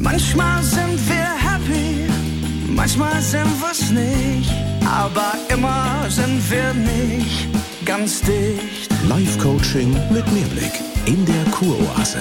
[0.00, 2.06] Manchmal sind wir happy,
[2.68, 4.50] manchmal sind wir's nicht,
[4.86, 7.48] aber immer sind wir nicht
[7.84, 8.88] ganz dicht.
[9.08, 10.72] Live-Coaching mit Mehrblick
[11.06, 12.20] in der Kuroase.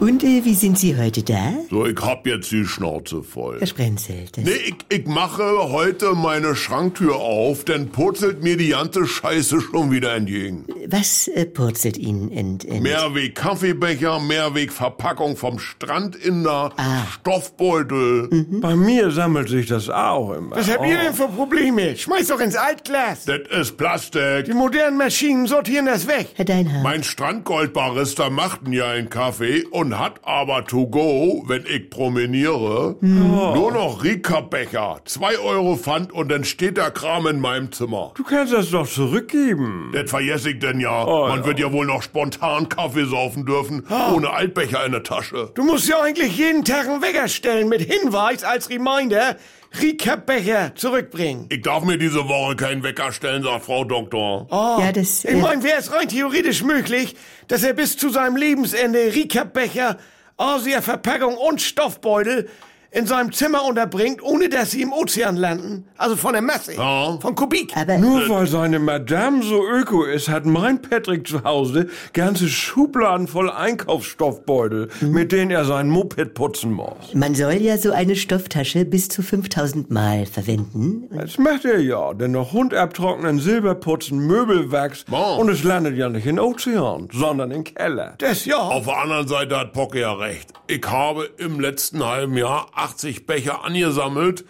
[0.00, 1.52] Und äh, wie sind Sie heute da?
[1.68, 3.58] So, ich hab jetzt die Schnauze voll.
[3.58, 8.68] Herr Sprenzel, das Nee, ich, ich mache heute meine Schranktür auf, denn purzelt mir die
[8.68, 10.64] ganze Scheiße schon wieder entgegen.
[10.92, 12.82] Was äh, purzelt Ihnen ent, ent?
[12.82, 17.06] Mehrweg Kaffeebecher, Mehrweg Verpackung vom Strandinder, Ah.
[17.12, 18.28] Stoffbeutel.
[18.60, 20.56] Bei mir sammelt sich das auch immer.
[20.56, 21.96] Was habt ihr denn für Probleme?
[21.96, 23.24] Schmeiß doch ins Altglas.
[23.24, 24.44] Das ist Plastik.
[24.46, 26.28] Die modernen Maschinen sortieren das weg.
[26.34, 31.90] Herr Deinhardt, Mein Strandgoldbarista macht mir einen Kaffee und hat aber to go, wenn ich
[31.90, 35.00] promeniere, nur noch Rika-Becher.
[35.04, 38.12] Zwei Euro Pfand und dann steht der Kram in meinem Zimmer.
[38.16, 39.90] Du kannst das doch zurückgeben.
[39.92, 41.04] Das vergesse ich denn ja.
[41.04, 41.46] Oh, Man ja.
[41.46, 45.50] wird ja wohl noch spontan Kaffee saufen dürfen, ohne Altbecher in der Tasche.
[45.54, 49.36] Du musst ja eigentlich jeden Tag einen Wecker stellen mit Hinweis als Reminder,
[49.80, 51.46] Rika-Becher zurückbringen.
[51.50, 54.48] Ich darf mir diese Woche keinen Wecker stellen, sagt Frau Doktor.
[54.50, 55.24] ja, das...
[55.24, 57.14] Ich Äh, meine, wäre es rein theoretisch möglich,
[57.48, 59.96] dass er bis zu seinem Lebensende Rika-Becher,
[60.36, 62.48] Asia-Verpackung und Stoffbeutel
[62.92, 65.86] in seinem Zimmer unterbringt, ohne dass sie im Ozean landen.
[65.96, 66.74] Also von der Masse.
[66.74, 67.16] Ja.
[67.20, 67.76] Von Kubik.
[67.76, 73.28] aber Nur weil seine Madame so öko ist, hat mein Patrick zu Hause ganze Schubladen
[73.28, 77.14] voll Einkaufsstoffbeutel, mit denen er sein Moped putzen muss.
[77.14, 81.08] man soll ja so eine Stofftasche bis zu 5000 Mal verwenden.
[81.16, 85.38] Das macht er ja, denn noch Hund abtrocknen, Silberputzen, Möbelwachs Wow.
[85.38, 88.14] und es landet ja nicht in Ozean, sondern im Keller.
[88.18, 88.58] Das ja.
[88.58, 90.52] Auf der anderen Seite hat Pocke ja recht.
[90.66, 94.44] Ich habe im letzten halben Jahr 80 Becher angesammelt.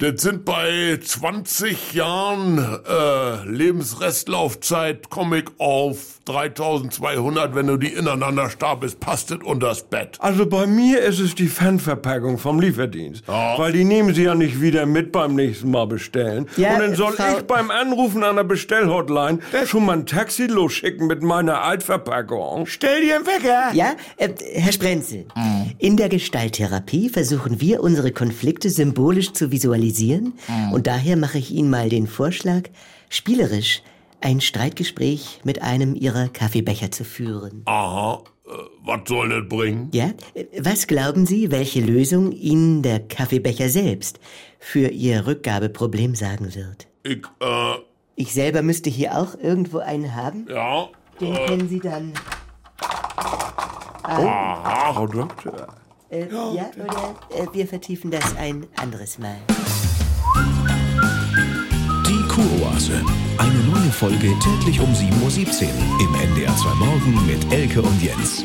[0.00, 8.48] Das sind bei 20 Jahren äh, Lebensrestlaufzeit, komme ich auf 3200, wenn du die ineinander
[8.48, 10.16] stapelst, passt das unters Bett.
[10.20, 13.28] Also bei mir ist es die Fanverpackung vom Lieferdienst.
[13.28, 16.48] Weil die nehmen sie ja nicht wieder mit beim nächsten Mal bestellen.
[16.56, 21.08] Ja, und dann soll ich beim Anrufen an der Bestellhotline schon mal ein Taxi losschicken
[21.08, 22.64] mit meiner Altverpackung.
[22.64, 23.74] Stell dir einen Wecker.
[23.74, 25.26] Ja, äh, Herr Sprenzel,
[25.76, 29.89] in der Gestalttherapie versuchen wir unsere Konflikte symbolisch zu visualisieren
[30.72, 32.62] und daher mache ich Ihnen mal den Vorschlag,
[33.08, 33.82] spielerisch
[34.20, 37.62] ein Streitgespräch mit einem Ihrer Kaffeebecher zu führen.
[37.64, 38.50] Aha, äh,
[38.84, 39.88] was soll das bringen?
[39.92, 44.20] Ja, äh, was glauben Sie, welche Lösung Ihnen der Kaffeebecher selbst
[44.58, 46.86] für Ihr Rückgabeproblem sagen wird?
[47.02, 47.74] Ich, äh,
[48.16, 50.46] Ich selber müsste hier auch irgendwo einen haben.
[50.50, 52.12] ja, Den können Sie dann,
[54.02, 55.68] Frau Doktor.
[56.10, 59.36] Äh, ja, oder äh, wir vertiefen das ein anderes Mal.
[62.06, 63.02] Die Kuroase.
[63.38, 68.44] Eine neue Folge täglich um 7.17 Uhr im NDR 2 Morgen mit Elke und Jens.